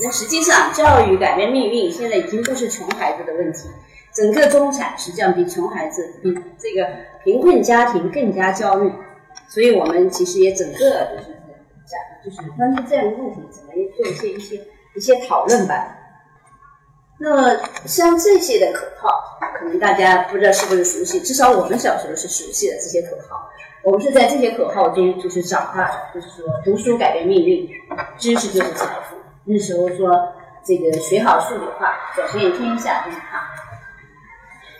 [0.00, 3.68] 那实际上，教育改变命运现在已经不是穷孩子的问题，
[4.14, 6.88] 整个中产实际上比穷孩子、比这个
[7.24, 8.92] 贫困家庭更加焦虑。
[9.48, 11.34] 所以我们其实也整个就是
[11.84, 14.60] 讲，就是关于这样的问题，怎么做一些一些
[14.94, 15.96] 一些讨论吧。
[17.18, 19.08] 那么像这些的口号，
[19.58, 23.48] 可能大家不知道是不是熟悉，至少我们小时候是熟悉的这些口号。
[23.82, 27.68] 我们是在这些口号中就是长大的，就是说读书改变命运，
[28.16, 29.07] 知识就是财富。
[29.48, 33.40] 那时候说这个学好数理化，走遍天下第一趟。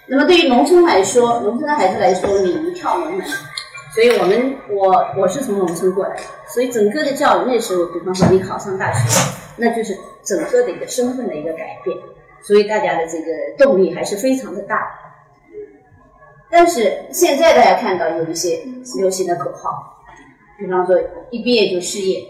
[0.06, 3.26] 那么对于农村来说，农村的孩子来说，你一跳龙门。
[3.94, 11.96] 所以我们我我是从农村过来的，所以整个的教育那时候，比方说你考上大学，那就是整个的一个身份的一个改变。
[12.42, 13.26] 所以大家的这个
[13.58, 14.88] 动力还是非常的大，
[16.50, 18.62] 但是现在大家看到有一些
[18.98, 19.70] 流行的口号，
[20.58, 20.96] 比方说
[21.30, 22.24] 一毕业就失业，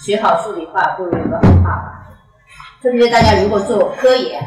[0.00, 2.06] 学好数理化不如有个好爸爸。
[2.82, 4.42] 特别是大家如果做科研，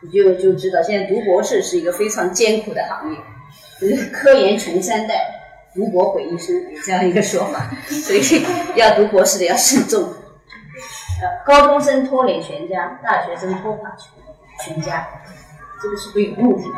[0.00, 3.18] 你就就知道现在读博士是一个非常艰苦的行业，
[3.80, 5.26] 就是科研穷三代，
[5.74, 7.70] 读博毁一生，有这样一个说法。
[7.88, 8.22] 所以
[8.76, 10.02] 要读博士的要慎重。
[10.02, 14.12] 呃，高中生拖累全家，大学生拖垮全。
[14.64, 15.06] 全家，
[15.82, 16.74] 这个是不是有问题的？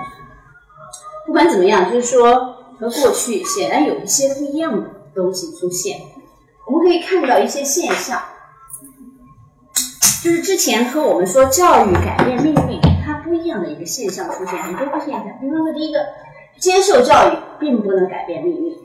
[1.26, 2.34] 不管怎么样，就是说
[2.80, 5.98] 和过去显然有一些不一样的东西出现。
[6.70, 8.22] 我们可以看到一些现象，
[10.22, 15.24] 就是之前和我们说教育改变命运，它不一样的一个现象出现，很多个现象。
[15.40, 15.98] 比方说，第一个，
[16.58, 18.76] 接受教育并不能改变命运。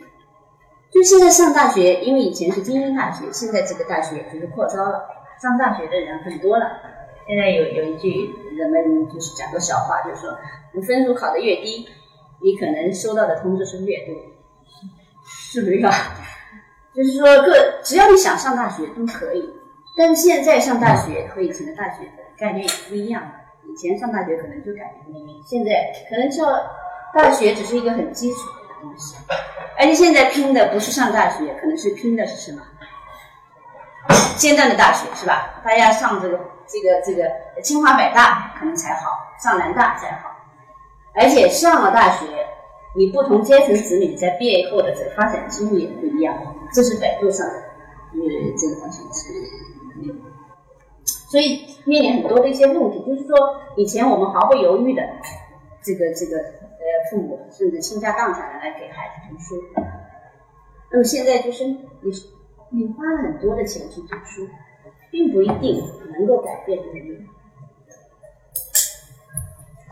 [0.91, 5.03] 就现在上大学，因为以前是精英大学，现在这个大学就是扩招了，
[5.41, 6.65] 上大学的人很多了。
[7.27, 10.37] 现在有有一句人们就是讲个笑话，就是说
[10.73, 11.87] 你分数考得越低，
[12.41, 14.15] 你可能收到的通知书越多，
[15.25, 15.91] 是不是啊？
[16.95, 19.53] 就是说各只要你想上大学都可以，
[19.97, 23.31] 但是现在上大学和以前的大学的概念也不一样了。
[23.67, 25.13] 以前上大学可能就感觉，
[25.45, 26.45] 现在可能叫
[27.13, 28.37] 大学只是一个很基础
[28.69, 29.15] 的东西，
[29.77, 32.61] 而且现在拼的不是上大学，可能是拼的是什么？
[34.37, 35.61] 尖端的大学是吧？
[35.63, 36.39] 大家上这个。
[36.65, 37.29] 这个这个
[37.61, 40.33] 清华北大可能才好，上南大才好，
[41.13, 42.25] 而且上了大学，
[42.95, 46.33] 你不同阶层子女在毕业后的这个发展机会也不一样，
[46.73, 49.31] 这是百度上的，呃，这个方向是，
[51.29, 55.01] 所以面临很多的一些问题，就是说以前我们毫不犹豫的，
[55.81, 59.63] 这个这个呃父母甚至倾家荡产的来给孩子读书，
[60.91, 62.11] 那么现在就是你
[62.71, 64.49] 你花了很多的钱去读书。
[65.13, 65.79] 并不一定
[66.11, 67.27] 能够改变命运。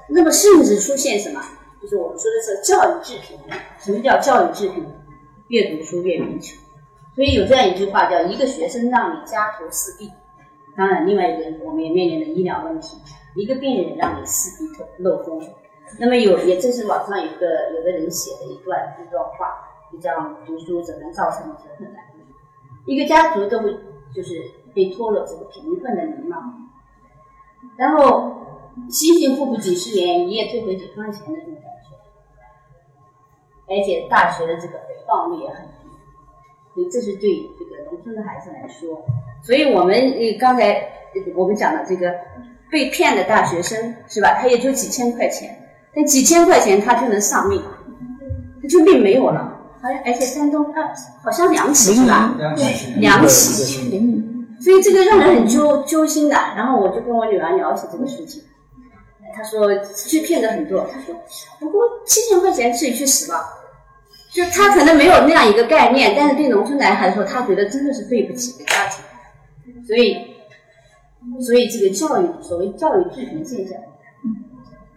[0.09, 1.39] 那么，甚至出现什么？
[1.79, 3.37] 就是我们说的是教育致贫。
[3.77, 4.83] 什么叫教育致贫？
[5.49, 6.57] 越读书越贫穷。
[7.15, 10.11] 所以有这样一句话叫“一个学生让你家徒四壁”。
[10.75, 12.97] 当然，另外一个我们也面临着医疗问题，
[13.35, 15.41] 一个病人让你四壁漏漏风。
[15.99, 22.03] 那么有，也正是网上有个有个人写的一段一段话，就叫“读书怎能造成一些困难”。
[22.85, 23.77] 一个家族都会
[24.13, 24.51] 就是。
[24.73, 26.41] 被拖入这个贫困的泥淖，
[27.75, 28.31] 然后
[28.89, 31.89] 辛辛苦苦几十年，一夜退回解放前的这种感觉，
[33.67, 35.80] 而且大学的这个回报率也很低，
[36.73, 39.03] 所以这是对这个农村的孩子来说。
[39.43, 40.89] 所以我们呃刚才
[41.35, 42.13] 我们讲的这个
[42.69, 44.39] 被骗的大学生是吧？
[44.39, 45.57] 他也就几千块钱，
[45.95, 47.61] 但几千块钱他就能丧命，
[48.61, 49.59] 他就命没有了。
[49.83, 50.93] 而而且山东啊，
[51.23, 52.35] 好像两起是吧？
[52.55, 54.21] 对，两起。
[54.61, 58.43] 所以这个让人很揪揪心的，然后我就跟我女儿聊起这个事情，
[59.33, 61.15] 她说去骗的很多，她说
[61.59, 63.43] 不过七千块钱自己去死吧，
[64.33, 70.35] 就他可能没有那样一个概念，但是对农村男孩来说，他觉得真的是对不起这个家庭，所以
[71.41, 73.77] 所以这个教育所谓教育致贫现象，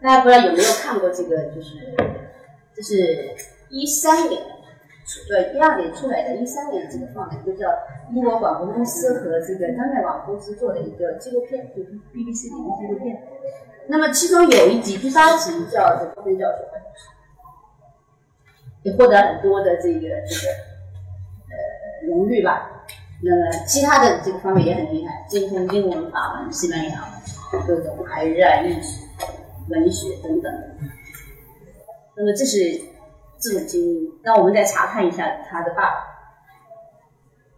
[0.00, 1.94] 大家不知道有没有看过这个，就是
[2.74, 3.34] 这是
[3.70, 4.40] 一三年。
[5.28, 7.68] 对，一二年出来的，一三年这个放的一个叫
[8.14, 13.22] 英国广播公司和这个丹麦网公司做的一个纪录片，就是 BBC 的一个纪录片。
[13.88, 16.64] 那么其中有一集，第八集叫这个高教授，
[18.84, 20.52] 也获得很多的这个这个
[21.50, 22.70] 呃荣誉吧。
[23.22, 27.20] 那么其他的这个方面也很厉害，精通英文、法文、西班牙
[27.66, 29.04] 各种还热爱艺术、
[29.68, 30.52] 文学等等。
[32.16, 32.80] 那么这是。
[33.36, 35.96] 这种经历，那我们再查看一下他的爸爸，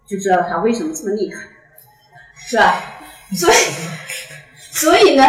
[0.04, 1.40] 就知道他为什么这么厉害，
[2.34, 2.74] 是吧？
[3.32, 3.54] 所以，
[4.72, 5.22] 所以呢，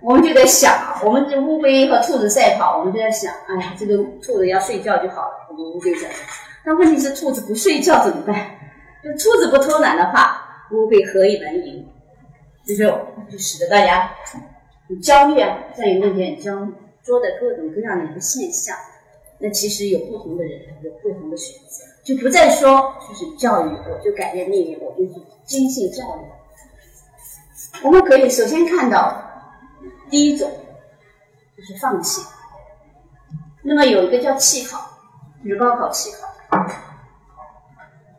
[0.00, 6.08] 我们就在想，我们这乌龟和兔子赛跑，我们就在想，哎呀，这个兔子要睡觉就好了，我们乌龟在。
[6.64, 8.34] 但问题是，兔子不睡觉怎么办？
[9.02, 11.86] 就兔子不偷懒的话，乌龟何以能赢？
[12.64, 12.84] 就是
[13.30, 14.10] 就使得大家
[14.86, 16.72] 很焦虑啊，在于问题很焦虑，
[17.02, 18.76] 说的各种各样的一个现象。
[19.38, 27.84] 那其实有不同的人有不同的选择，就不再说就是教育，我就改变命运，我就是坚信教育。
[27.84, 29.27] 我们可以首先看到
[30.10, 30.50] 第一种
[31.56, 32.22] 就是放弃。
[33.62, 34.98] 那么有一个叫弃考，
[35.44, 36.28] 就是高考弃考。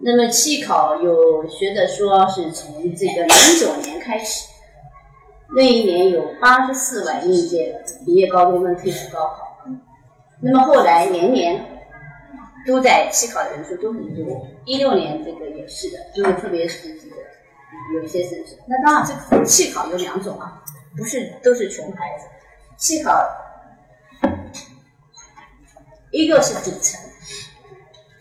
[0.01, 4.47] 那么弃考有学者说是从这个零九年开始，
[5.55, 9.65] 那一年有八十四万应届毕业高中生退出高考。
[10.41, 11.81] 那么后来年年
[12.65, 17.15] 都在弃考的人数都很多，一六年这个也是的，因为特别是这个
[17.95, 18.57] 有一些省市。
[18.67, 20.63] 那当然，这个弃考有两种啊，
[20.97, 22.25] 不是都是穷孩子。
[22.77, 23.11] 弃考
[26.11, 26.99] 一个是底层，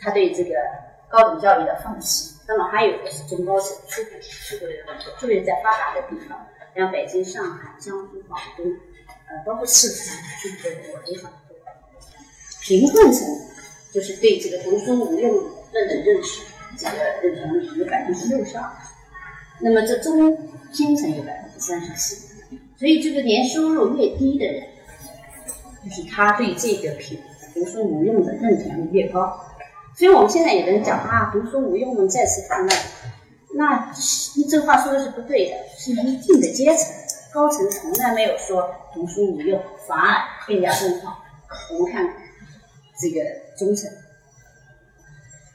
[0.01, 0.55] 他对这个
[1.09, 11.57] 高等教育的放弃；那么还有一个是中高层出国出国的很多，特别是在发达的地方，像北京、上海、江苏、广东，呃，包括四川出国的也很多。
[12.63, 13.27] 贫困层
[13.93, 16.43] 就是对这个读书无用论的认识，
[16.77, 18.71] 这个认同率有百分之六十二。
[19.61, 20.37] 那么这中
[20.73, 22.29] 间层有百分之三十七，
[22.79, 24.63] 所以这个年收入越低的人，
[25.85, 27.21] 就是他对这个品
[27.55, 29.41] 读书无用的认同率越高。
[29.97, 32.79] 所以我们现在有人讲啊，读书无用论再次泛滥，
[33.55, 33.93] 那
[34.49, 36.95] 这话说的是不对的，是一定的阶层，
[37.33, 41.25] 高层从来没有说读书无用，反而更加更好。
[41.73, 42.09] 我们看。
[43.01, 43.21] 这个
[43.57, 43.89] 中层，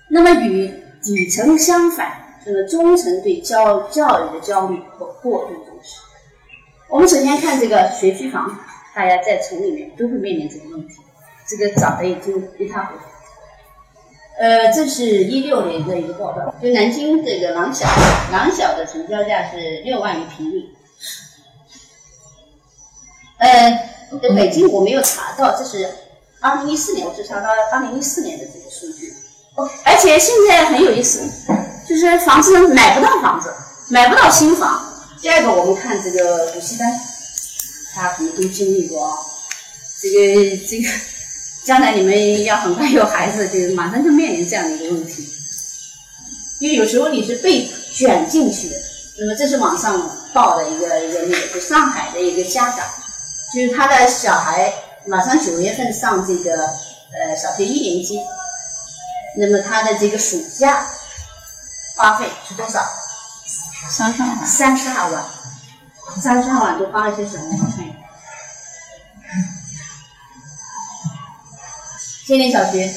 [0.10, 6.00] 那么与底层相反，这个中层对教教育的焦虑和过度重视。
[6.90, 8.60] 我们首先看这个学区房，
[8.96, 10.96] 大家在城里面都会面临这个问题，
[11.48, 13.04] 这个涨得已经一塌糊涂。
[14.40, 17.88] 呃，这是一六年的一个报道，就南京这个廊小，
[18.32, 20.70] 廊小的成交价是六万一平米。
[23.40, 23.80] 呃，
[24.36, 25.90] 北京我没有查到，这是。
[26.40, 29.14] 二零一四年，我只查到二零一四年的这个数据，
[29.86, 31.22] 而且现在很有意思，
[31.88, 33.50] 就是房子买不到房子，
[33.90, 34.93] 买不到新房。
[35.24, 36.92] 第二个，我们看这个补习班，
[37.96, 39.16] 大家可能都经历过啊，
[40.02, 40.90] 这个这个，
[41.64, 45.26] 将来你们要很快有孩子，就马上就面临这样的一个问题，
[46.60, 48.76] 因为有时候你是被卷进去的。
[49.18, 52.86] 那么这是网上报的一个一个那个，就上海的一个家长，
[53.56, 54.74] 就是他的小孩。
[55.06, 58.18] 马上九月份上这个呃小学一年级，
[59.38, 60.88] 那么他的这个暑假
[61.98, 62.80] 花费是多少？
[63.90, 64.48] 三十二万。
[64.48, 65.26] 三十二万，
[66.22, 67.44] 三十二万都花了些什么？
[67.52, 67.96] 我看一下。
[72.26, 72.94] 天年小学，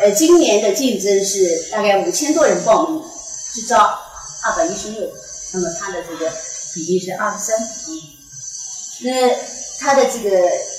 [0.00, 3.02] 呃，今年的竞争是大概五千多人报名，
[3.52, 3.78] 只招
[4.44, 5.08] 二百一十六，
[5.52, 6.30] 那么他的这个
[6.74, 7.56] 比例是二十三
[7.86, 8.16] 比一。
[9.04, 9.10] 那
[9.80, 10.30] 他的这个。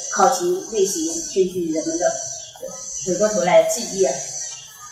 [0.10, 1.06] 考题类型
[1.36, 2.12] 根据人们的
[3.06, 4.12] 回过头来记忆啊，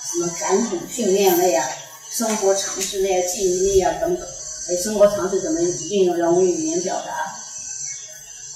[0.04, 1.68] 什么感统训练类啊、
[2.12, 4.28] 生活常识类啊、记忆力啊等等，
[4.68, 7.12] 哎，生活常识怎么运用人物语言表达？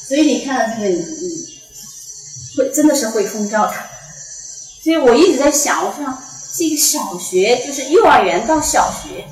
[0.08, 1.60] 所以你看到这个，你
[2.58, 3.74] 会真的是会疯掉的。
[4.84, 6.18] 所以我一直在想，我说
[6.58, 9.28] 这个小学就是幼儿园到小学，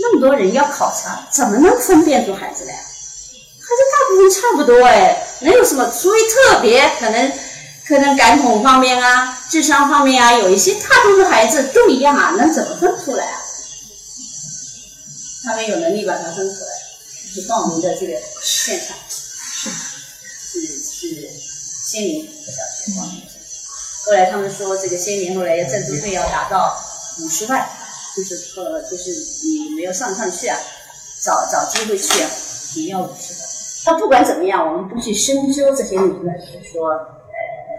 [0.00, 2.72] 那么多人要考察，怎么能分辨出孩子来？
[2.74, 2.80] 孩
[3.74, 5.26] 子大部分差不多哎。
[5.40, 5.90] 能有什么？
[5.90, 7.32] 除非特别可能，
[7.86, 13.42] 可能感统方面啊，智商方面啊，有一些大多数孩子都一样啊，能怎么分出来啊？
[15.46, 16.70] 他们有能力把它分出来，
[17.32, 21.30] 就是报名的这个现场，是是
[21.84, 23.26] 仙林小学报名的。
[24.06, 26.76] 后来他们说，这个仙林后来要赞助费要达到
[27.20, 27.64] 五十万，
[28.16, 29.10] 就是呃，就是
[29.44, 30.58] 你没有上上去啊，
[31.22, 32.30] 找找机会去啊，
[32.74, 33.46] 也要五十万。
[33.84, 36.36] 他不管怎么样，我们不去深究这些理论，
[36.72, 36.98] 说呃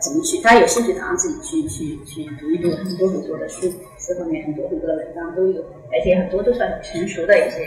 [0.01, 3.73] 怎么去，大家有兴趣，当然自己去去去读一读很多很多的书，
[4.07, 5.61] 这方面很多很多的文章都有，
[5.91, 7.59] 而且很多都算成熟的一些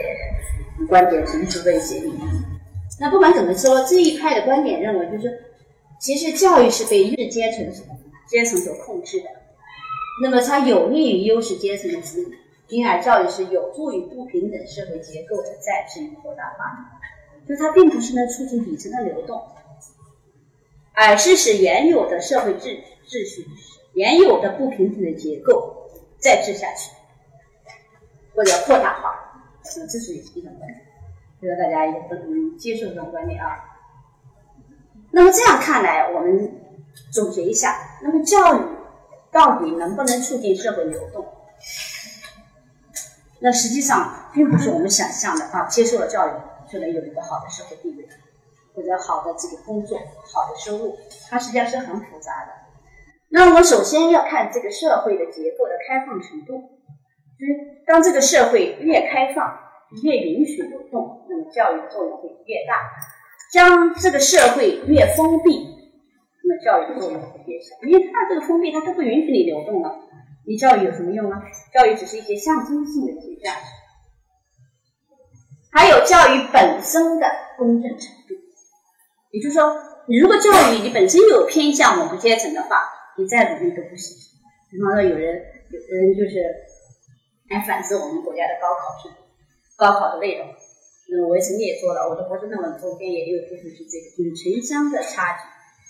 [0.88, 2.18] 观点，成熟的一些理论。
[2.98, 5.38] 那不管怎么说，这一派的观点认为，就是
[6.00, 7.70] 其实教育是被日阶层
[8.26, 9.26] 阶层所控制的，
[10.22, 12.34] 那么它有利于优势阶层的子女，
[12.68, 17.00] 因而教育是有助于不平等社会结构的再次扩大发展。
[17.48, 19.40] 就它并不是能促进底层的流动，
[20.92, 22.78] 而是使原有的社会秩
[23.08, 23.46] 秩序、
[23.94, 25.79] 原有的不平等的结构
[26.20, 26.90] 再治下去，
[28.34, 29.14] 或者扩大化。
[29.62, 30.80] 这是一种观点，
[31.38, 33.64] 不知道大家也不能接受这种观点啊。
[35.10, 36.60] 那么这样看来，我们
[37.12, 38.60] 总结一下：那么教育
[39.30, 41.26] 到底能不能促进社会流动？
[43.40, 46.32] 那实际上并不是我们想象的啊，接受了教育。
[46.70, 48.08] 就能有一个好的社会地位，
[48.76, 50.96] 或者好的这个工作、好的收入，
[51.28, 52.52] 它实际上是很复杂的。
[53.32, 56.54] 那我首先要看这个社会的结构的开放程度，
[57.38, 59.56] 就是当这个社会越开放、
[60.02, 62.74] 越允许流动，那么教育的作用会越大；
[63.52, 65.64] 将这个社会越封闭，
[66.42, 67.76] 那么教育的作用会越小。
[67.86, 69.94] 因为它这个封闭，它都不允许你流动了，
[70.44, 71.36] 你教育有什么用呢？
[71.72, 73.66] 教育只是一些象征性的一些价值。
[75.72, 78.34] 还有教育本身的公正程度，
[79.30, 79.72] 也就是说，
[80.08, 82.76] 你如果教育你本身有偏向某个阶层的话，
[83.16, 84.16] 你再努力都不行。
[84.70, 86.38] 比方说，有人有人就是
[87.50, 89.26] 来反思我们国家的高考制度、
[89.76, 90.46] 高考的内容。
[91.10, 95.42] 那么我也曾经也做了，我的博士论文中间也有部分是这个，就是城乡的差距。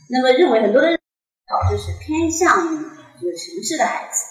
[0.09, 0.99] 那么认为很多人
[1.45, 2.79] 考试是偏向于
[3.21, 4.25] 这个城市的孩子。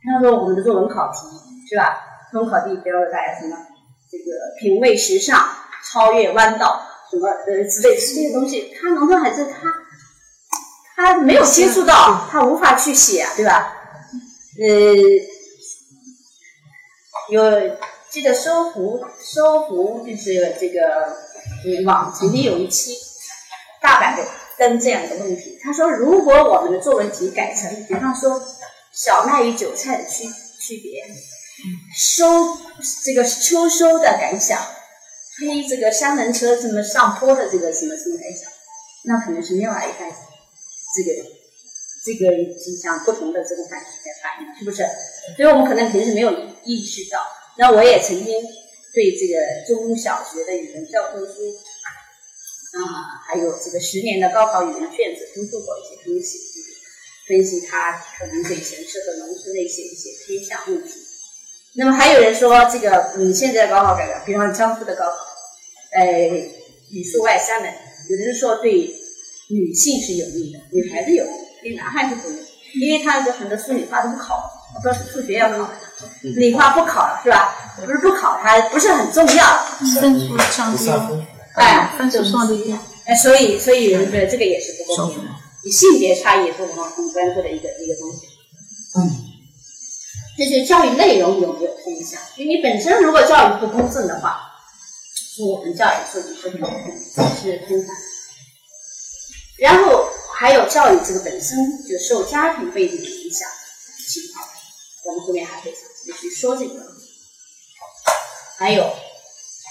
[0.00, 1.28] 比方说我们的作文考题
[1.68, 2.00] 是吧？
[2.32, 3.56] 作文考题教了大家什么？
[4.10, 4.24] 这个
[4.58, 5.38] 品味时尚、
[5.92, 9.68] 超越弯道什么呃之类这些东西，他农村孩子他。
[10.98, 13.72] 他没有接触到，他无法去写，对吧？
[14.60, 14.66] 呃，
[17.30, 17.76] 有
[18.10, 21.16] 记得搜狐，搜狐就是这个
[21.86, 22.96] 网曾经有一期
[23.80, 24.24] 大胆的
[24.58, 28.42] 登这样一个问题，他说：如果我们的作文题改成，比方说
[28.92, 30.24] 小麦与韭菜的区
[30.60, 31.04] 区别，
[31.96, 32.58] 收
[33.04, 34.60] 这个秋收的感想，
[35.38, 38.50] 推这个三轮车怎么上坡的这个什么什么感想，
[39.04, 40.10] 那可能是另外一番。
[40.98, 41.22] 这个
[42.02, 42.26] 这个
[42.58, 44.82] 就像不同的这个反应在反应，是不是？
[45.36, 46.32] 所以我们可能平时没有
[46.64, 47.22] 意识到。
[47.56, 48.34] 那我也曾经
[48.92, 49.34] 对这个
[49.66, 51.54] 中小学的语文教科书
[52.74, 56.38] 啊，还有这个十年的高考语文卷子都做过一些分析，
[57.28, 60.94] 分析它可能对城市和农村的一些一些偏向问题。
[61.74, 65.16] 那么还有人说，这个嗯，现在高考改革，比方江苏的高考，
[65.92, 66.02] 呃，
[66.90, 67.72] 语数外三门，
[68.08, 68.94] 有的人说对。
[69.50, 71.30] 女性是有利的，女孩子有利，
[71.62, 72.36] 对男孩子不利，
[72.80, 74.50] 因为他有很多数理化都不考，
[74.82, 75.70] 不是数学要考，
[76.22, 77.54] 理化不考了是吧？
[77.84, 79.44] 不是不考，它不是很重要。
[80.00, 80.90] 分数降低，
[81.54, 85.30] 哎，分数降低，哎，所以所以有人觉得这个也是不公平的。
[85.64, 88.26] 你性别差异是我们很关注的一个一个东西。
[88.96, 89.10] 嗯，
[90.36, 92.20] 这是教育内容有没有偏向？
[92.36, 94.40] 因为你本身如果教育不公正的话，
[95.40, 96.92] 我们教育数据是不公平，
[97.40, 97.86] 是偏袒。
[99.58, 103.48] 然后还有教育这个本身就受家庭背景的影响
[104.08, 104.48] 情况，
[105.04, 106.80] 我们后面还会详细去说这个。
[108.56, 108.88] 还有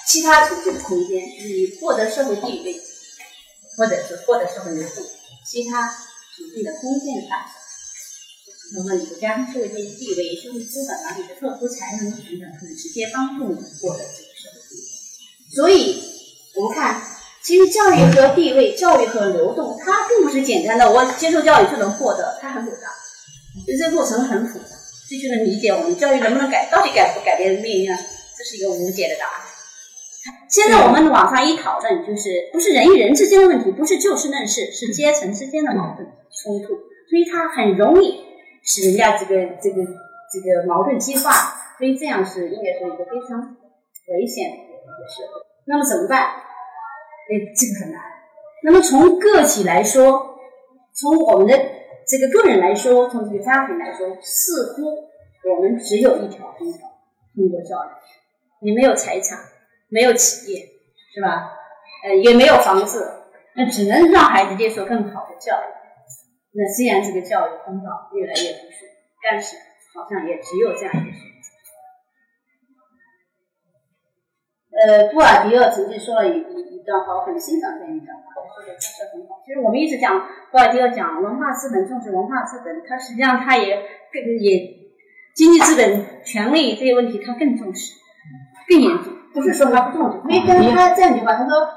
[0.05, 2.81] 其他途径的空间，你获得社会地位，
[3.77, 5.05] 或者是获得社会流动，
[5.49, 5.87] 其他
[6.35, 7.53] 途径的空间的大小，
[8.73, 15.55] 那么你的家庭社会地位、社会资本啊，你的特殊才能等等，可能直接帮助你获得这个社会地位。
[15.55, 16.03] 所以
[16.55, 17.16] 我们看。
[17.47, 22.91] 其实教育和地位、教育和流动，它并不是简单的，我接受教育就能获得，它很复杂，
[23.65, 24.75] 就这过程很复杂，
[25.09, 27.97] 这就能理解我们教育能不能改，到底改不改变命运啊？
[28.37, 29.47] 这是一个无解的答案。
[30.49, 36.05] 现在我们网上一讨论，就是不是人与人之间的问题，不是就事论事，是阶层之间的矛盾
[36.43, 38.25] 冲突，所以它很容易
[38.61, 39.85] 使人家这个这个
[40.33, 41.31] 这个矛盾激化，
[41.77, 43.55] 所以这样是应该是一个非常
[44.11, 45.47] 危险的一个社会。
[45.65, 46.43] 那么怎么办？
[47.29, 48.01] 哎，这个很难。
[48.63, 50.39] 那么从个体来说，
[50.93, 51.53] 从我们的
[52.07, 54.83] 这个个人来说，从这个家庭来说，似乎
[55.49, 56.79] 我们只有一条通道，
[57.35, 57.89] 通过教育。
[58.59, 59.39] 你没有财产，
[59.89, 60.65] 没有企业，
[61.13, 61.53] 是吧？
[62.03, 63.11] 呃，也没有房子，
[63.55, 65.65] 那只能让孩子接受更好的教育。
[66.53, 68.89] 那虽然这个教育通道越来越不顺，
[69.23, 69.55] 但是
[69.93, 71.11] 好像也只有这样一个
[74.77, 76.77] 呃，布尔迪厄曾经说了一一一。
[76.87, 79.43] 段话，我很欣赏这样一段话，说的确实很好。
[79.45, 83.75] 其实我们一直讲，布尔迪厄讲文化资本重视文化资本，他实际上他也
[84.13, 84.87] 更也
[85.35, 87.91] 经济资本权利这些问题他更重视，
[88.69, 89.11] 更严重。
[89.33, 91.67] 不是说他不重视，可以跟他这样一句话，他说：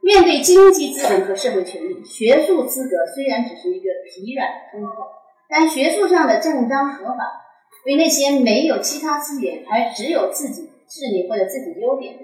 [0.00, 5.04] 面对经济资本和社会权利，学术资格虽然只是一个疲软的通货，
[5.50, 7.18] 但学术上的正当合法，
[7.84, 12.18] 为那些没有其他资源而只有自己智力或者自己优点。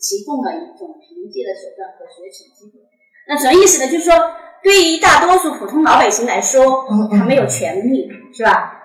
[0.00, 2.78] 提供了一种凭借的手段和学习机会。
[3.26, 3.90] 那什么意思呢？
[3.90, 4.14] 就是说，
[4.62, 8.78] 对于大多数普通老百姓来说，他没有权利，是吧？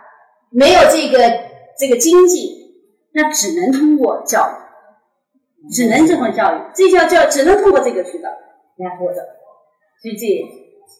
[0.49, 1.19] 没有这个
[1.77, 2.81] 这个经济，
[3.13, 8.29] 那只能通过教育，只能通过教育，这叫叫只能通过这个渠道
[8.77, 9.21] 来获得。
[10.01, 10.41] 所以这也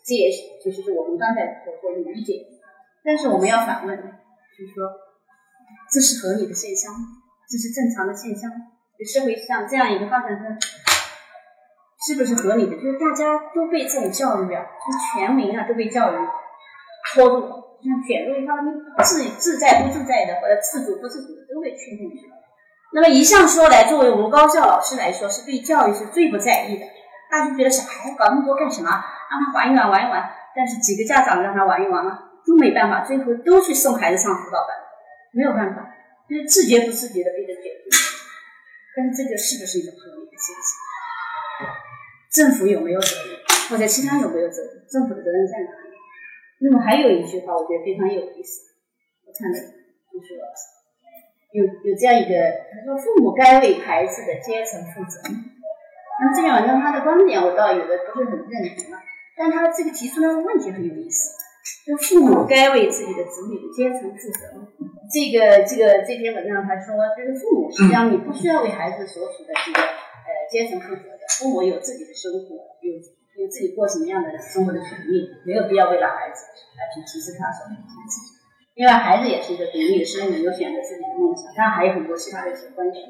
[0.06, 0.30] 这也
[0.64, 2.46] 就是我们刚才所说的理解。
[3.04, 4.86] 但是我们要反问，就是说，
[5.92, 7.23] 这是合理的现象吗？
[7.54, 9.06] 这是正常的现象就？
[9.06, 10.34] 社会上这样一个发展
[12.02, 12.76] 是不是合理的？
[12.78, 16.18] 就是大家都被这种教育啊，就全民啊都被教育
[17.14, 17.46] 拖住，
[17.86, 18.74] 像卷入一方面
[19.06, 22.34] 自自在不自在的，或者自主不自主的，都被圈进去了。
[22.92, 26.86] 那么一向说来，作为我们高校老师来说，是对教育是最不在意的。
[27.30, 28.90] 大家觉得小孩搞那么多干什么？
[28.90, 30.28] 让他玩一玩，玩一玩。
[30.56, 32.18] 但是几个家长让他玩一玩嘛，
[32.48, 34.76] 都没办法，最后都去送孩子上辅导班，
[35.32, 35.94] 没有办法，
[36.28, 37.43] 就是自觉不自觉的。
[39.04, 40.80] 那这个是不是一种合理的现象？
[42.32, 43.36] 政府有没有责任，
[43.70, 44.88] 或者其他有没有责任？
[44.90, 45.94] 政府的责任在哪里？
[46.64, 48.72] 那么还有一句话，我觉得非常有意思，
[49.28, 50.40] 我看的就是
[51.52, 52.32] 有有这样一个，
[52.72, 55.20] 他说父母该为孩子的阶层负责。
[55.28, 59.04] 那么这篇文章他的观点我倒有的不是很认同啊，
[59.36, 61.30] 但他这个提出来的问题很有意思，
[61.86, 64.40] 就父母该为自己的子女的阶层负责。
[65.12, 71.22] 这个这个这篇文章他说，就是父母实际上你不需要为孩子所处的这个呃阶层负责的。
[71.40, 72.94] 父母有自己的生活，有
[73.44, 76.46] 有自己过什么样的生活的权利，没有必要为了孩子
[76.78, 78.34] 来去歧视他什么自己。
[78.76, 83.06] 因为孩子也是一个独立的生命，有选择自己的梦想，当然还有很多其他的一些关系，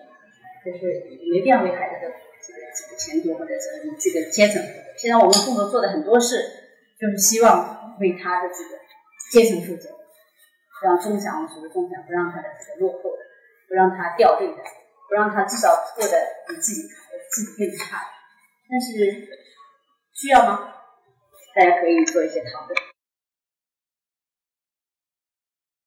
[0.66, 2.12] 就是没必要为孩子的
[2.44, 4.62] 这个这个前途或者这这个阶层。
[4.98, 6.36] 现在我们父母做的很多事，
[7.00, 8.76] 就是希望为他的这个
[9.32, 9.90] 阶层负责，
[10.84, 13.24] 让钟祥所谓中奖，不让他的这个落后的，
[13.68, 14.58] 不让他掉队的，
[15.10, 16.82] 不让他至少过得比自己
[17.32, 17.98] 自己更差。
[18.70, 19.28] 但是
[20.14, 20.74] 需要吗？
[21.56, 22.93] 大家可以做一些讨论。